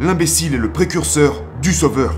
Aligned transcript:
l'imbécile 0.00 0.54
est 0.54 0.58
le 0.58 0.72
précurseur 0.72 1.42
du 1.60 1.74
sauveur. 1.74 2.14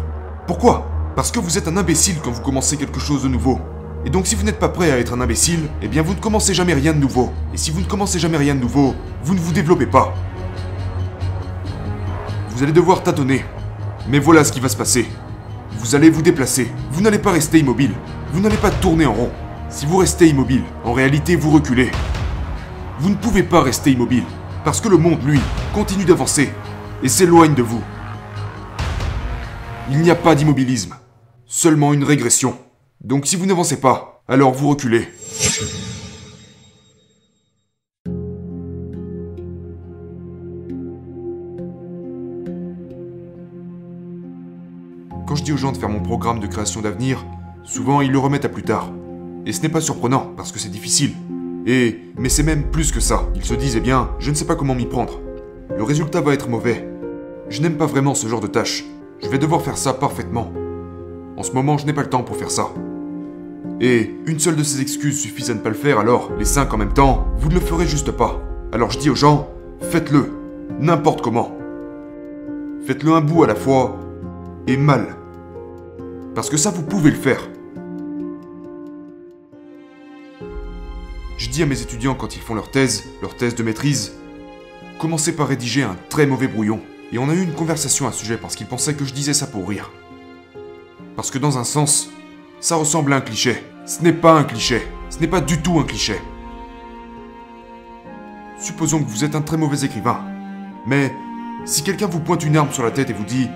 Pourquoi? 0.47 0.89
Parce 1.17 1.33
que 1.33 1.41
vous 1.41 1.59
êtes 1.59 1.67
un 1.67 1.77
imbécile 1.77 2.15
quand 2.23 2.31
vous 2.31 2.41
commencez 2.41 2.77
quelque 2.77 3.01
chose 3.01 3.25
de 3.25 3.29
nouveau. 3.29 3.61
Et 4.07 4.11
donc 4.11 4.29
si 4.29 4.37
vous 4.37 4.45
n'êtes 4.45 4.61
pas 4.61 4.69
prêt 4.69 4.93
à 4.93 4.99
être 4.99 5.15
un 5.15 5.21
imbécile, 5.21 5.69
eh 5.83 5.89
bien 5.89 6.03
vous 6.03 6.15
ne 6.15 6.21
commencez 6.21 6.55
jamais 6.55 6.75
rien 6.75 6.93
de 6.93 7.01
nouveau. 7.01 7.33
Et 7.53 7.57
si 7.57 7.73
vous 7.73 7.81
ne 7.81 7.87
commencez 7.87 8.21
jamais 8.21 8.37
rien 8.37 8.55
de 8.55 8.61
nouveau, 8.61 8.95
vous 9.25 9.35
ne 9.35 9.41
vous 9.41 9.53
développez 9.53 9.87
pas. 9.87 10.15
Vous 12.51 12.63
allez 12.63 12.73
devoir 12.73 13.03
tâtonner. 13.03 13.45
Mais 14.09 14.21
voilà 14.21 14.45
ce 14.45 14.53
qui 14.53 14.61
va 14.61 14.69
se 14.69 14.77
passer. 14.77 15.09
Vous 15.73 15.97
allez 15.97 16.09
vous 16.09 16.23
déplacer. 16.23 16.71
Vous 16.93 17.01
n'allez 17.01 17.19
pas 17.19 17.33
rester 17.33 17.59
immobile. 17.59 17.95
Vous 18.33 18.41
n'allez 18.41 18.57
pas 18.57 18.71
tourner 18.71 19.07
en 19.07 19.13
rond. 19.13 19.31
Si 19.71 19.87
vous 19.87 19.97
restez 19.97 20.29
immobile, 20.29 20.63
en 20.85 20.93
réalité 20.93 21.35
vous 21.35 21.51
reculez. 21.51 21.91
Vous 23.01 23.11
ne 23.11 23.17
pouvez 23.17 23.43
pas 23.43 23.63
rester 23.63 23.91
immobile. 23.91 24.25
Parce 24.65 24.81
que 24.81 24.89
le 24.89 24.99
monde, 24.99 25.19
lui, 25.25 25.41
continue 25.75 26.05
d'avancer 26.05 26.53
et 27.03 27.09
s'éloigne 27.09 27.55
de 27.55 27.63
vous. 27.63 27.83
Il 29.91 29.99
n'y 29.99 30.11
a 30.11 30.15
pas 30.15 30.35
d'immobilisme. 30.35 30.95
Seulement 31.47 31.93
une 31.93 32.05
régression. 32.05 32.57
Donc 33.03 33.27
si 33.27 33.37
vous 33.37 33.47
n'avancez 33.47 33.81
pas, 33.81 34.23
alors 34.29 34.53
vous 34.53 34.69
reculez. 34.69 35.09
Quand 45.27 45.37
je 45.37 45.43
dis 45.43 45.53
aux 45.53 45.57
gens 45.57 45.73
de 45.73 45.79
faire 45.79 45.89
mon 45.89 46.01
programme 46.01 46.41
de 46.41 46.47
création 46.47 46.81
d'avenir, 46.83 47.25
souvent 47.65 48.01
ils 48.01 48.13
le 48.13 48.19
remettent 48.19 48.45
à 48.45 48.49
plus 48.49 48.63
tard. 48.63 48.91
Et 49.45 49.53
ce 49.53 49.63
n'est 49.63 49.69
pas 49.69 49.81
surprenant, 49.81 50.33
parce 50.37 50.53
que 50.53 50.59
c'est 50.59 50.69
difficile. 50.69 51.15
Et, 51.67 52.01
mais 52.17 52.29
c'est 52.29 52.43
même 52.43 52.71
plus 52.71 52.93
que 52.93 53.01
ça. 53.01 53.29
Ils 53.35 53.45
se 53.45 53.55
disent, 53.55 53.77
eh 53.77 53.81
bien, 53.81 54.11
je 54.21 54.31
ne 54.31 54.37
sais 54.37 54.45
pas 54.45 54.55
comment 54.55 54.75
m'y 54.75 54.87
prendre. 54.87 55.21
Le 55.77 55.83
résultat 55.83 56.21
va 56.21 56.35
être 56.35 56.49
mauvais. 56.49 56.92
Je 57.49 57.61
n'aime 57.61 57.77
pas 57.77 57.87
vraiment 57.87 58.15
ce 58.15 58.27
genre 58.27 58.41
de 58.41 58.47
tâche. 58.47 58.85
Je 59.23 59.29
vais 59.29 59.39
devoir 59.39 59.63
faire 59.63 59.77
ça 59.77 59.93
parfaitement. 59.93 60.53
En 61.37 61.43
ce 61.43 61.53
moment, 61.53 61.79
je 61.79 61.87
n'ai 61.87 61.93
pas 61.93 62.03
le 62.03 62.11
temps 62.11 62.23
pour 62.23 62.37
faire 62.37 62.51
ça. 62.51 62.69
Et 63.81 64.15
une 64.27 64.39
seule 64.39 64.57
de 64.57 64.63
ces 64.63 64.81
excuses 64.81 65.21
suffit 65.21 65.51
à 65.51 65.55
ne 65.55 65.61
pas 65.61 65.69
le 65.69 65.75
faire, 65.75 65.99
alors 65.99 66.31
les 66.39 66.45
cinq 66.45 66.73
en 66.73 66.79
même 66.79 66.93
temps, 66.93 67.27
vous 67.37 67.49
ne 67.49 67.55
le 67.55 67.61
ferez 67.61 67.87
juste 67.87 68.13
pas. 68.13 68.41
Alors 68.73 68.91
je 68.91 68.99
dis 68.99 69.11
aux 69.11 69.15
gens, 69.15 69.49
faites-le, 69.81 70.31
n'importe 70.79 71.21
comment. 71.21 71.57
Faites-le 72.87 73.13
un 73.13 73.21
bout 73.21 73.45
à 73.45 73.47
la 73.47 73.55
fois, 73.55 73.99
et 74.67 74.77
mal. 74.77 75.17
Parce 76.35 76.49
que 76.49 76.57
ça, 76.57 76.71
vous 76.71 76.83
pouvez 76.83 77.11
le 77.11 77.17
faire. 77.17 77.49
Je 81.39 81.49
dis 81.49 81.63
à 81.63 81.67
mes 81.67 81.83
étudiants 81.83 82.15
quand 82.15 82.37
ils 82.37 82.43
font 82.43 82.55
leur 82.55 82.71
thèse, 82.71 83.05
leur 83.21 83.37
thèse 83.37 83.55
de 83.57 83.63
maîtrise, 83.63 84.13
commencez 84.99 85.35
par 85.35 85.49
rédiger 85.49 85.83
un 85.83 85.97
très 86.09 86.27
mauvais 86.27 86.47
brouillon. 86.47 86.81
Et 87.13 87.19
on 87.19 87.29
a 87.29 87.35
eu 87.35 87.43
une 87.43 87.53
conversation 87.53 88.09
à 88.09 88.13
ce 88.13 88.21
sujet 88.21 88.39
parce 88.39 88.57
qu'ils 88.57 88.67
pensaient 88.67 88.95
que 88.95 89.05
je 89.05 89.13
disais 89.13 89.35
ça 89.35 89.47
pour 89.47 89.69
rire. 89.69 89.91
Parce 91.15 91.31
que 91.31 91.39
dans 91.39 91.59
un 91.59 91.65
sens, 91.65 92.09
ça 92.59 92.77
ressemble 92.77 93.13
à 93.13 93.17
un 93.17 93.21
cliché. 93.21 93.63
Ce 93.85 94.03
n'est 94.03 94.15
pas 94.15 94.33
un 94.33 94.45
cliché. 94.45 94.81
Ce 95.11 95.19
n'est 95.19 95.29
pas 95.29 95.43
du 95.43 95.61
tout 95.61 95.79
un 95.79 95.85
cliché. 95.85 96.15
Supposons 98.59 99.03
que 99.03 99.11
vous 99.11 99.25
êtes 99.25 99.35
un 99.35 99.43
très 99.43 99.59
mauvais 99.59 99.85
écrivain. 99.85 100.25
Mais 100.87 101.13
si 101.67 101.83
quelqu'un 101.83 102.07
vous 102.07 102.21
pointe 102.21 102.45
une 102.45 102.57
arme 102.57 102.73
sur 102.73 102.83
la 102.83 102.91
tête 102.91 103.11
et 103.11 103.13
vous 103.13 103.25
dit 103.25 103.49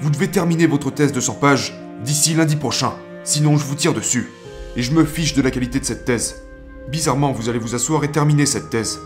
Vous 0.00 0.10
devez 0.10 0.28
terminer 0.28 0.66
votre 0.66 0.90
thèse 0.90 1.12
de 1.12 1.20
100 1.20 1.34
pages 1.34 1.72
d'ici 2.04 2.34
lundi 2.34 2.56
prochain, 2.56 2.92
sinon 3.24 3.56
je 3.56 3.64
vous 3.64 3.74
tire 3.74 3.94
dessus. 3.94 4.30
Et 4.76 4.82
je 4.82 4.92
me 4.92 5.06
fiche 5.06 5.32
de 5.32 5.40
la 5.40 5.50
qualité 5.50 5.80
de 5.80 5.84
cette 5.84 6.04
thèse. 6.04 6.42
Bizarrement, 6.90 7.32
vous 7.32 7.48
allez 7.48 7.58
vous 7.58 7.74
asseoir 7.74 8.04
et 8.04 8.10
terminer 8.10 8.44
cette 8.44 8.68
thèse. 8.68 9.00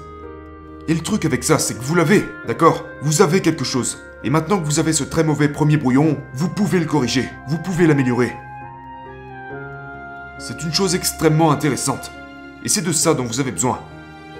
Et 0.88 0.94
le 0.94 1.00
truc 1.00 1.24
avec 1.24 1.42
ça, 1.42 1.58
c'est 1.58 1.74
que 1.74 1.82
vous 1.82 1.96
l'avez, 1.96 2.24
d'accord? 2.46 2.84
Vous 3.02 3.20
avez 3.20 3.40
quelque 3.40 3.64
chose. 3.64 3.98
Et 4.22 4.30
maintenant 4.30 4.60
que 4.60 4.64
vous 4.64 4.78
avez 4.78 4.92
ce 4.92 5.02
très 5.02 5.24
mauvais 5.24 5.48
premier 5.48 5.76
brouillon, 5.76 6.16
vous 6.32 6.48
pouvez 6.48 6.78
le 6.78 6.86
corriger, 6.86 7.28
vous 7.48 7.58
pouvez 7.58 7.88
l'améliorer. 7.88 8.32
C'est 10.38 10.62
une 10.62 10.72
chose 10.72 10.94
extrêmement 10.94 11.50
intéressante. 11.50 12.12
Et 12.62 12.68
c'est 12.68 12.82
de 12.82 12.92
ça 12.92 13.14
dont 13.14 13.24
vous 13.24 13.40
avez 13.40 13.50
besoin. 13.50 13.80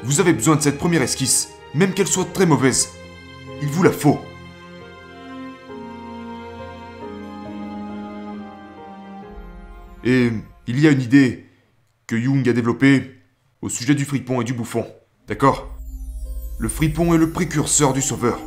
Vous 0.05 0.21
avez 0.21 0.33
besoin 0.33 0.55
de 0.55 0.61
cette 0.61 0.79
première 0.79 1.03
esquisse, 1.03 1.49
même 1.75 1.93
qu'elle 1.95 2.07
soit 2.07 2.33
très 2.33 2.47
mauvaise. 2.47 2.89
Il 3.61 3.69
vous 3.69 3.83
la 3.83 3.91
faut. 3.91 4.21
Et 10.05 10.31
il 10.69 10.79
y 10.79 10.87
a 10.87 10.93
une 10.93 11.03
idée 11.03 11.47
que 12.07 12.17
Jung 12.17 12.49
a 12.49 12.53
développée 12.53 13.17
au 13.63 13.69
sujet 13.69 13.97
du 13.97 14.05
fripon 14.05 14.41
et 14.41 14.45
du 14.45 14.53
bouffon. 14.53 14.87
D'accord? 15.27 15.76
Le 16.59 16.71
fripon 16.71 17.13
est 17.13 17.19
le 17.19 17.29
précurseur 17.29 17.93
du 17.93 18.01
sauveur. 18.01 18.39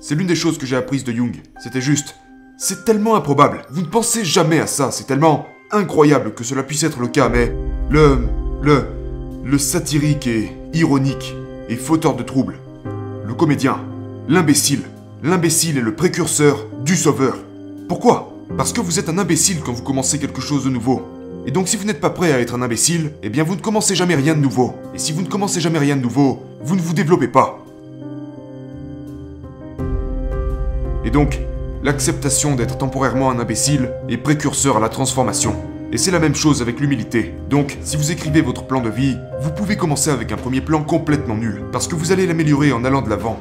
C'est 0.00 0.14
l'une 0.14 0.26
des 0.26 0.34
choses 0.34 0.56
que 0.56 0.64
j'ai 0.64 0.76
apprises 0.76 1.04
de 1.04 1.12
Jung. 1.12 1.36
C'était 1.62 1.82
juste. 1.82 2.14
C'est 2.56 2.86
tellement 2.86 3.16
improbable. 3.16 3.66
Vous 3.70 3.82
ne 3.82 3.86
pensez 3.86 4.24
jamais 4.24 4.60
à 4.60 4.66
ça. 4.66 4.90
C'est 4.90 5.06
tellement 5.06 5.46
incroyable 5.70 6.32
que 6.32 6.42
cela 6.42 6.62
puisse 6.62 6.84
être 6.84 7.00
le 7.00 7.08
cas, 7.08 7.28
mais 7.28 7.52
le. 7.90 8.20
le. 8.62 8.86
le 9.44 9.58
satirique 9.58 10.26
et 10.26 10.56
ironique 10.72 11.34
et 11.68 11.76
fauteur 11.76 12.16
de 12.16 12.22
troubles. 12.22 12.58
Le 13.26 13.34
comédien. 13.34 13.78
L'imbécile. 14.26 14.84
L'imbécile 15.22 15.76
est 15.76 15.82
le 15.82 15.94
précurseur 15.94 16.64
du 16.82 16.96
sauveur. 16.96 17.36
Pourquoi? 17.88 18.32
Parce 18.56 18.72
que 18.72 18.80
vous 18.80 18.98
êtes 18.98 19.10
un 19.10 19.18
imbécile 19.18 19.60
quand 19.60 19.72
vous 19.72 19.82
commencez 19.82 20.18
quelque 20.18 20.40
chose 20.40 20.64
de 20.64 20.70
nouveau. 20.70 21.06
Et 21.48 21.50
donc 21.50 21.66
si 21.66 21.78
vous 21.78 21.86
n'êtes 21.86 22.02
pas 22.02 22.10
prêt 22.10 22.30
à 22.30 22.40
être 22.40 22.56
un 22.56 22.60
imbécile, 22.60 23.10
eh 23.22 23.30
bien 23.30 23.42
vous 23.42 23.54
ne 23.54 23.60
commencez 23.62 23.94
jamais 23.94 24.14
rien 24.14 24.34
de 24.34 24.38
nouveau. 24.38 24.74
Et 24.94 24.98
si 24.98 25.12
vous 25.12 25.22
ne 25.22 25.28
commencez 25.28 25.62
jamais 25.62 25.78
rien 25.78 25.96
de 25.96 26.02
nouveau, 26.02 26.42
vous 26.60 26.76
ne 26.76 26.80
vous 26.82 26.92
développez 26.92 27.26
pas. 27.26 27.64
Et 31.06 31.10
donc, 31.10 31.40
l'acceptation 31.82 32.54
d'être 32.54 32.76
temporairement 32.76 33.30
un 33.30 33.38
imbécile 33.38 33.88
est 34.10 34.18
précurseur 34.18 34.76
à 34.76 34.80
la 34.80 34.90
transformation. 34.90 35.56
Et 35.90 35.96
c'est 35.96 36.10
la 36.10 36.18
même 36.18 36.34
chose 36.34 36.60
avec 36.60 36.80
l'humilité. 36.80 37.32
Donc, 37.48 37.78
si 37.80 37.96
vous 37.96 38.12
écrivez 38.12 38.42
votre 38.42 38.64
plan 38.64 38.82
de 38.82 38.90
vie, 38.90 39.16
vous 39.40 39.50
pouvez 39.50 39.78
commencer 39.78 40.10
avec 40.10 40.30
un 40.32 40.36
premier 40.36 40.60
plan 40.60 40.82
complètement 40.82 41.34
nul, 41.34 41.62
parce 41.72 41.88
que 41.88 41.94
vous 41.94 42.12
allez 42.12 42.26
l'améliorer 42.26 42.72
en 42.72 42.84
allant 42.84 43.00
de 43.00 43.08
l'avant. 43.08 43.38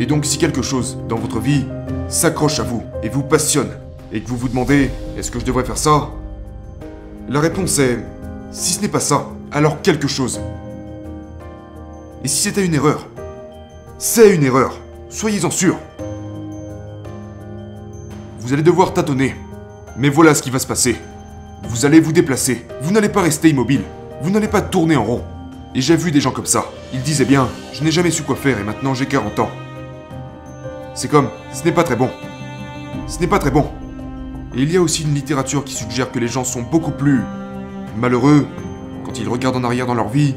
Et 0.00 0.06
donc 0.06 0.24
si 0.24 0.38
quelque 0.38 0.62
chose 0.62 0.96
dans 1.10 1.18
votre 1.18 1.40
vie 1.40 1.66
s'accroche 2.10 2.58
à 2.58 2.64
vous 2.64 2.82
et 3.02 3.08
vous 3.08 3.22
passionne, 3.22 3.70
et 4.12 4.20
que 4.20 4.28
vous 4.28 4.36
vous 4.36 4.48
demandez 4.48 4.90
est-ce 5.16 5.30
que 5.30 5.38
je 5.38 5.44
devrais 5.44 5.64
faire 5.64 5.78
ça? 5.78 6.08
La 7.28 7.40
réponse 7.40 7.78
est 7.78 7.98
si 8.50 8.74
ce 8.74 8.82
n'est 8.82 8.88
pas 8.88 9.00
ça, 9.00 9.28
alors 9.52 9.80
quelque 9.80 10.08
chose. 10.08 10.40
Et 12.24 12.28
si 12.28 12.42
c'était 12.42 12.66
une 12.66 12.74
erreur? 12.74 13.06
C'est 13.98 14.34
une 14.34 14.44
erreur, 14.44 14.76
soyez-en 15.08 15.50
sûrs. 15.50 15.78
Vous 18.40 18.52
allez 18.52 18.62
devoir 18.62 18.92
tâtonner. 18.92 19.36
Mais 19.96 20.08
voilà 20.08 20.34
ce 20.34 20.42
qui 20.42 20.50
va 20.50 20.58
se 20.58 20.66
passer. 20.66 20.96
Vous 21.68 21.84
allez 21.84 22.00
vous 22.00 22.12
déplacer, 22.12 22.66
vous 22.82 22.90
n'allez 22.90 23.08
pas 23.08 23.22
rester 23.22 23.50
immobile, 23.50 23.82
vous 24.22 24.30
n'allez 24.30 24.48
pas 24.48 24.62
tourner 24.62 24.96
en 24.96 25.04
rond. 25.04 25.22
Et 25.74 25.80
j'ai 25.80 25.94
vu 25.94 26.10
des 26.10 26.20
gens 26.20 26.32
comme 26.32 26.46
ça. 26.46 26.64
Ils 26.92 27.02
disaient 27.02 27.24
bien, 27.24 27.48
je 27.72 27.84
n'ai 27.84 27.92
jamais 27.92 28.10
su 28.10 28.22
quoi 28.22 28.34
faire 28.34 28.58
et 28.58 28.64
maintenant 28.64 28.94
j'ai 28.94 29.06
40 29.06 29.38
ans. 29.38 29.50
C'est 30.94 31.08
comme, 31.08 31.28
ce 31.52 31.64
n'est 31.64 31.72
pas 31.72 31.84
très 31.84 31.96
bon. 31.96 32.10
Ce 33.06 33.18
n'est 33.20 33.26
pas 33.26 33.38
très 33.38 33.50
bon. 33.50 33.66
Et 34.54 34.62
il 34.62 34.72
y 34.72 34.76
a 34.76 34.82
aussi 34.82 35.02
une 35.04 35.14
littérature 35.14 35.64
qui 35.64 35.74
suggère 35.74 36.10
que 36.10 36.18
les 36.18 36.28
gens 36.28 36.44
sont 36.44 36.62
beaucoup 36.62 36.90
plus 36.90 37.20
malheureux 37.96 38.46
quand 39.04 39.18
ils 39.18 39.28
regardent 39.28 39.56
en 39.56 39.64
arrière 39.64 39.86
dans 39.86 39.94
leur 39.94 40.08
vie, 40.08 40.34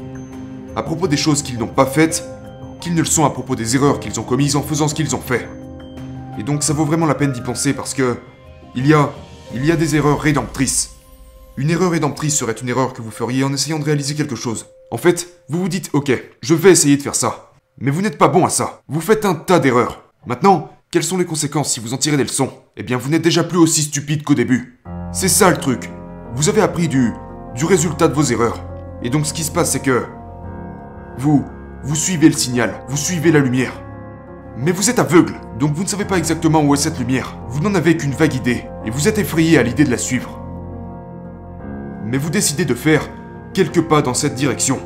à 0.76 0.84
propos 0.84 1.08
des 1.08 1.18
choses 1.18 1.42
qu'ils 1.42 1.58
n'ont 1.58 1.68
pas 1.68 1.86
faites, 1.86 2.24
qu'ils 2.80 2.94
ne 2.94 3.00
le 3.00 3.06
sont 3.06 3.26
à 3.26 3.30
propos 3.30 3.56
des 3.56 3.76
erreurs 3.76 4.00
qu'ils 4.00 4.20
ont 4.20 4.24
commises 4.24 4.56
en 4.56 4.62
faisant 4.62 4.88
ce 4.88 4.96
qu'ils 4.96 5.16
ont 5.16 5.22
fait. 5.22 5.48
Et 6.38 6.44
donc 6.44 6.64
ça 6.64 6.74
vaut 6.74 6.86
vraiment 6.86 7.06
la 7.06 7.16
peine 7.16 7.32
d'y 7.32 7.42
penser 7.42 7.74
parce 7.74 7.94
que 7.94 8.18
il 8.76 8.88
y 8.88 8.94
a 8.94 9.12
il 9.54 9.66
y 9.66 9.72
a 9.72 9.76
des 9.76 9.96
erreurs 9.96 10.20
rédemptrices. 10.20 10.96
Une 11.58 11.70
erreur 11.70 11.92
rédemptrice 11.92 12.36
serait 12.36 12.54
une 12.54 12.70
erreur 12.70 12.94
que 12.94 13.02
vous 13.04 13.12
feriez 13.12 13.44
en 13.44 13.54
essayant 13.54 13.78
de 13.78 13.84
réaliser 13.84 14.16
quelque 14.16 14.36
chose. 14.36 14.66
En 14.90 14.98
fait, 14.98 15.28
vous 15.48 15.60
vous 15.60 15.70
dites 15.70 15.90
OK, 15.94 16.12
je 16.42 16.56
vais 16.56 16.72
essayer 16.72 16.98
de 16.98 17.02
faire 17.04 17.16
ça. 17.16 17.52
Mais 17.78 17.92
vous 17.92 18.02
n'êtes 18.02 18.18
pas 18.18 18.28
bon 18.28 18.46
à 18.46 18.50
ça. 18.50 18.82
Vous 18.88 19.02
faites 19.02 19.26
un 19.26 19.36
tas 19.36 19.60
d'erreurs. 19.60 20.03
Maintenant, 20.26 20.70
quelles 20.92 21.04
sont 21.04 21.18
les 21.18 21.26
conséquences 21.26 21.72
si 21.74 21.80
vous 21.80 21.94
en 21.94 21.98
tirez 21.98 22.18
des 22.18 22.24
leçons? 22.24 22.52
Eh 22.78 22.84
bien, 22.84 22.98
vous 22.98 23.10
n'êtes 23.10 23.22
déjà 23.22 23.44
plus 23.44 23.58
aussi 23.58 23.82
stupide 23.82 24.24
qu'au 24.24 24.36
début. 24.36 24.80
C'est 25.12 25.28
ça 25.28 25.50
le 25.50 25.58
truc. 25.58 25.90
Vous 26.36 26.50
avez 26.50 26.62
appris 26.62 26.88
du 26.88 27.14
du 27.56 27.66
résultat 27.66 28.08
de 28.08 28.14
vos 28.14 28.24
erreurs. 28.24 28.60
Et 29.02 29.10
donc 29.10 29.26
ce 29.26 29.34
qui 29.34 29.44
se 29.44 29.52
passe 29.52 29.72
c'est 29.72 29.82
que 29.82 30.06
vous 31.18 31.46
vous 31.84 31.96
suivez 31.96 32.30
le 32.30 32.36
signal, 32.36 32.74
vous 32.88 32.98
suivez 32.98 33.32
la 33.32 33.40
lumière. 33.40 33.74
Mais 34.58 34.72
vous 34.72 34.90
êtes 34.90 35.00
aveugle, 35.00 35.34
donc 35.60 35.74
vous 35.74 35.84
ne 35.84 35.88
savez 35.88 36.06
pas 36.06 36.18
exactement 36.18 36.62
où 36.62 36.74
est 36.74 36.78
cette 36.78 37.00
lumière. 37.00 37.38
Vous 37.48 37.62
n'en 37.62 37.76
avez 37.76 37.98
qu'une 37.98 38.14
vague 38.14 38.36
idée, 38.36 38.66
et 38.86 38.90
vous 38.90 39.08
êtes 39.08 39.18
effrayé 39.18 39.58
à 39.58 39.64
l'idée 39.64 39.84
de 39.84 39.92
la 39.92 39.98
suivre. 39.98 40.40
Mais 42.06 42.18
vous 42.18 42.30
décidez 42.30 42.64
de 42.64 42.76
faire 42.76 43.10
quelques 43.54 43.82
pas 43.82 44.02
dans 44.02 44.14
cette 44.14 44.36
direction. 44.36 44.80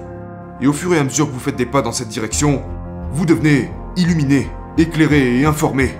Et 0.62 0.68
au 0.68 0.74
fur 0.74 0.94
et 0.94 1.00
à 1.00 1.04
mesure 1.04 1.28
que 1.28 1.34
vous 1.34 1.40
faites 1.40 1.56
des 1.56 1.66
pas 1.66 1.82
dans 1.82 1.92
cette 1.92 2.08
direction, 2.08 2.64
vous 3.12 3.26
devenez 3.26 3.70
illuminé, 3.96 4.48
éclairé 4.78 5.40
et 5.40 5.46
informé. 5.46 5.92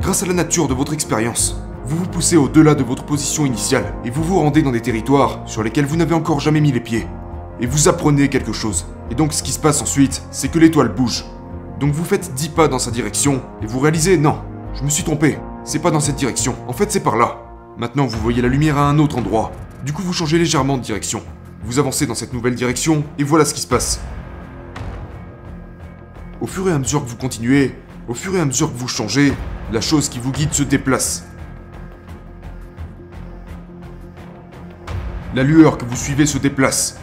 Grâce 0.00 0.24
à 0.24 0.26
la 0.26 0.34
nature 0.34 0.66
de 0.66 0.74
votre 0.74 0.92
expérience, 0.92 1.60
vous 1.84 1.96
vous 1.96 2.08
poussez 2.08 2.36
au-delà 2.36 2.74
de 2.74 2.82
votre 2.82 3.04
position 3.04 3.46
initiale 3.46 3.94
et 4.04 4.10
vous 4.10 4.24
vous 4.24 4.40
rendez 4.40 4.62
dans 4.62 4.72
des 4.72 4.82
territoires 4.82 5.42
sur 5.46 5.62
lesquels 5.62 5.86
vous 5.86 5.96
n'avez 5.96 6.14
encore 6.14 6.40
jamais 6.40 6.60
mis 6.60 6.72
les 6.72 6.80
pieds. 6.80 7.06
Et 7.60 7.66
vous 7.66 7.88
apprenez 7.88 8.28
quelque 8.28 8.52
chose. 8.52 8.86
Et 9.12 9.14
donc 9.14 9.32
ce 9.32 9.44
qui 9.44 9.52
se 9.52 9.60
passe 9.60 9.80
ensuite, 9.80 10.22
c'est 10.32 10.50
que 10.50 10.58
l'étoile 10.58 10.92
bouge. 10.92 11.24
Donc 11.78 11.92
vous 11.92 12.04
faites 12.04 12.34
10 12.34 12.48
pas 12.48 12.66
dans 12.66 12.80
sa 12.80 12.90
direction 12.90 13.42
et 13.62 13.66
vous 13.66 13.78
réalisez 13.78 14.18
non, 14.18 14.40
je 14.74 14.82
me 14.82 14.90
suis 14.90 15.04
trompé. 15.04 15.38
C'est 15.62 15.78
pas 15.78 15.92
dans 15.92 16.00
cette 16.00 16.16
direction. 16.16 16.56
En 16.66 16.72
fait, 16.72 16.90
c'est 16.90 17.00
par 17.00 17.16
là. 17.16 17.38
Maintenant, 17.78 18.06
vous 18.06 18.18
voyez 18.18 18.42
la 18.42 18.48
lumière 18.48 18.76
à 18.76 18.88
un 18.88 18.98
autre 18.98 19.18
endroit. 19.18 19.52
Du 19.84 19.92
coup, 19.92 20.02
vous 20.02 20.12
changez 20.12 20.38
légèrement 20.38 20.78
de 20.78 20.82
direction. 20.82 21.22
Vous 21.64 21.78
avancez 21.78 22.06
dans 22.06 22.14
cette 22.14 22.32
nouvelle 22.32 22.54
direction 22.56 23.04
et 23.18 23.24
voilà 23.24 23.44
ce 23.44 23.54
qui 23.54 23.60
se 23.60 23.66
passe. 23.66 24.00
Au 26.40 26.46
fur 26.46 26.68
et 26.68 26.72
à 26.72 26.78
mesure 26.78 27.04
que 27.04 27.08
vous 27.08 27.16
continuez, 27.16 27.74
au 28.08 28.14
fur 28.14 28.36
et 28.36 28.40
à 28.40 28.44
mesure 28.44 28.72
que 28.72 28.78
vous 28.78 28.88
changez, 28.88 29.32
la 29.72 29.80
chose 29.80 30.08
qui 30.08 30.18
vous 30.18 30.30
guide 30.30 30.52
se 30.52 30.62
déplace. 30.62 31.24
La 35.34 35.42
lueur 35.42 35.76
que 35.76 35.84
vous 35.84 35.96
suivez 35.96 36.24
se 36.24 36.38
déplace. 36.38 36.98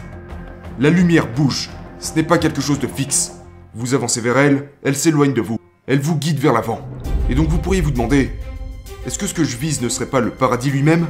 La 0.78 0.90
lumière 0.90 1.30
bouge. 1.30 1.70
Ce 1.98 2.14
n'est 2.14 2.22
pas 2.22 2.38
quelque 2.38 2.60
chose 2.60 2.80
de 2.80 2.86
fixe. 2.86 3.32
Vous 3.74 3.94
avancez 3.94 4.20
vers 4.20 4.38
elle, 4.38 4.70
elle 4.82 4.96
s'éloigne 4.96 5.34
de 5.34 5.40
vous. 5.40 5.58
Elle 5.86 6.00
vous 6.00 6.16
guide 6.16 6.38
vers 6.38 6.52
l'avant. 6.52 6.80
Et 7.28 7.34
donc 7.34 7.48
vous 7.48 7.58
pourriez 7.58 7.80
vous 7.80 7.90
demander, 7.90 8.32
est-ce 9.06 9.18
que 9.18 9.26
ce 9.26 9.34
que 9.34 9.44
je 9.44 9.56
vise 9.56 9.82
ne 9.82 9.88
serait 9.88 10.06
pas 10.06 10.20
le 10.20 10.30
paradis 10.30 10.70
lui-même? 10.70 11.06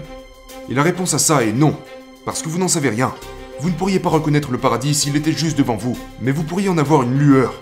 Et 0.69 0.75
la 0.75 0.83
réponse 0.83 1.15
à 1.15 1.19
ça 1.19 1.45
est 1.45 1.53
non, 1.53 1.77
parce 2.25 2.43
que 2.43 2.49
vous 2.49 2.59
n'en 2.59 2.69
savez 2.69 2.89
rien. 2.89 3.15
Vous 3.61 3.71
ne 3.71 3.75
pourriez 3.75 4.01
pas 4.01 4.11
reconnaître 4.11 4.51
le 4.51 4.59
paradis 4.59 4.95
s'il 4.95 5.17
était 5.17 5.33
juste 5.33 5.57
devant 5.57 5.77
vous, 5.77 5.97
mais 6.21 6.33
vous 6.33 6.43
pourriez 6.43 6.69
en 6.69 6.79
avoir 6.79 7.03
une 7.03 7.19
lueur. 7.19 7.55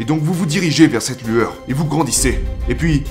Et 0.00 0.04
donc 0.04 0.22
vous 0.22 0.32
vous 0.32 0.46
dirigez 0.46 0.86
vers 0.86 1.02
cette 1.02 1.26
lueur, 1.26 1.52
et 1.68 1.74
vous 1.74 1.84
grandissez. 1.84 2.40
Et 2.70 2.74
puis, 2.74 3.04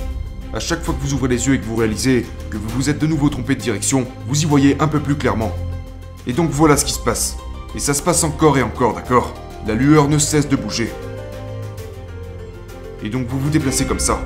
à 0.52 0.58
chaque 0.58 0.82
fois 0.82 0.92
que 0.92 1.00
vous 1.00 1.14
ouvrez 1.14 1.28
les 1.28 1.46
yeux 1.46 1.54
et 1.54 1.60
que 1.60 1.64
vous 1.64 1.76
réalisez 1.76 2.26
que 2.50 2.56
vous 2.56 2.68
vous 2.70 2.90
êtes 2.90 2.98
de 2.98 3.06
nouveau 3.06 3.28
trompé 3.28 3.54
de 3.54 3.60
direction, 3.60 4.08
vous 4.26 4.42
y 4.42 4.44
voyez 4.44 4.76
un 4.80 4.88
peu 4.88 4.98
plus 4.98 5.14
clairement. 5.14 5.52
Et 6.26 6.32
donc 6.32 6.50
voilà 6.50 6.76
ce 6.76 6.84
qui 6.84 6.92
se 6.92 6.98
passe. 6.98 7.36
Et 7.76 7.78
ça 7.78 7.94
se 7.94 8.02
passe 8.02 8.24
encore 8.24 8.58
et 8.58 8.62
encore, 8.62 8.94
d'accord? 8.94 9.32
La 9.68 9.74
lueur 9.74 10.08
ne 10.08 10.18
cesse 10.18 10.48
de 10.48 10.56
bouger. 10.56 10.90
Et 13.04 13.08
donc 13.08 13.28
vous 13.28 13.38
vous 13.38 13.50
déplacez 13.50 13.86
comme 13.86 14.00
ça. 14.00 14.20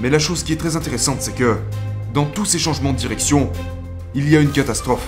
Mais 0.00 0.08
la 0.08 0.18
chose 0.18 0.42
qui 0.42 0.54
est 0.54 0.56
très 0.56 0.76
intéressante, 0.76 1.20
c'est 1.20 1.34
que, 1.34 1.58
dans 2.14 2.24
tous 2.24 2.46
ces 2.46 2.58
changements 2.58 2.94
de 2.94 2.98
direction, 2.98 3.50
il 4.14 4.26
y 4.30 4.34
a 4.34 4.40
une 4.40 4.52
catastrophe. 4.52 5.06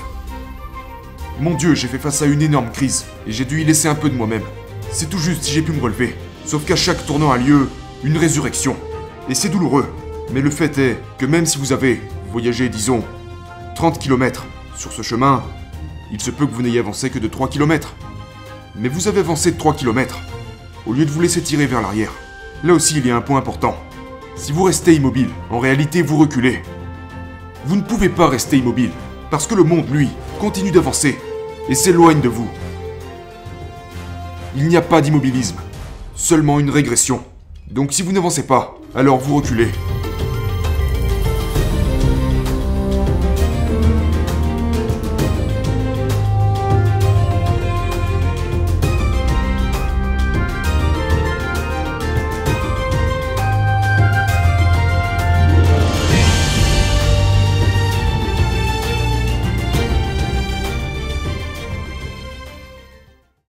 Mon 1.41 1.55
dieu, 1.55 1.75
j'ai 1.75 1.89
fait 1.89 1.99
face 1.99 2.21
à 2.21 2.27
une 2.27 2.43
énorme 2.43 2.71
crise, 2.71 3.07
et 3.27 3.33
j'ai 3.33 3.47
dû 3.47 3.63
y 3.63 3.65
laisser 3.65 3.89
un 3.89 3.95
peu 3.95 4.11
de 4.11 4.15
moi-même. 4.15 4.43
C'est 4.93 5.09
tout 5.09 5.19
juste 5.19 5.45
si 5.45 5.53
j'ai 5.53 5.63
pu 5.63 5.73
me 5.73 5.81
relever. 5.81 6.17
Sauf 6.45 6.65
qu'à 6.65 6.75
chaque 6.75 7.07
tournant 7.07 7.31
a 7.31 7.39
lieu 7.39 7.69
une 8.03 8.17
résurrection. 8.17 8.77
Et 9.29 9.35
c'est 9.35 9.49
douloureux. 9.49 9.87
Mais 10.33 10.41
le 10.41 10.51
fait 10.51 10.77
est 10.79 10.99
que 11.19 11.27
même 11.27 11.47
si 11.47 11.59
vous 11.59 11.73
avez 11.73 12.01
voyagé, 12.33 12.69
disons, 12.69 13.05
30 13.77 14.01
km 14.01 14.47
sur 14.77 14.93
ce 14.93 15.03
chemin, 15.03 15.45
il 16.13 16.21
se 16.21 16.31
peut 16.31 16.47
que 16.47 16.53
vous 16.53 16.63
n'ayez 16.63 16.81
avancé 16.81 17.09
que 17.09 17.21
de 17.21 17.29
3 17.29 17.49
km. 17.49 17.95
Mais 18.77 18.89
vous 18.89 19.07
avez 19.07 19.21
avancé 19.21 19.53
de 19.53 19.59
3 19.59 19.75
km, 19.75 20.19
au 20.87 20.93
lieu 20.93 21.05
de 21.05 21.11
vous 21.11 21.21
laisser 21.21 21.41
tirer 21.41 21.67
vers 21.67 21.83
l'arrière. 21.83 22.13
Là 22.65 22.75
aussi, 22.75 22.99
il 22.99 23.07
y 23.07 23.11
a 23.11 23.17
un 23.17 23.21
point 23.21 23.39
important. 23.39 23.77
Si 24.35 24.51
vous 24.53 24.65
restez 24.65 24.95
immobile, 24.95 25.31
en 25.51 25.61
réalité, 25.61 26.03
vous 26.03 26.17
reculez. 26.17 26.63
Vous 27.65 27.77
ne 27.77 27.83
pouvez 27.83 28.09
pas 28.09 28.29
rester 28.29 28.59
immobile, 28.59 28.91
parce 29.31 29.47
que 29.47 29.55
le 29.55 29.65
monde, 29.65 29.89
lui, 29.91 30.09
continue 30.41 30.73
d'avancer 30.73 31.19
et 31.69 31.75
s'éloigne 31.75 32.21
de 32.21 32.29
vous. 32.29 32.49
Il 34.56 34.67
n'y 34.67 34.76
a 34.76 34.82
pas 34.82 35.00
d'immobilisme, 35.00 35.58
seulement 36.17 36.58
une 36.58 36.70
régression. 36.70 37.23
Donc 37.70 37.93
si 37.93 38.02
vous 38.02 38.11
n'avancez 38.11 38.47
pas, 38.47 38.76
alors 38.97 39.19
vous 39.19 39.37
reculez. 39.37 39.69